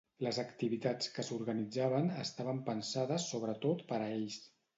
[0.27, 4.41] Les activitats que s'organitzaven estaven pensades sobretot per a ells.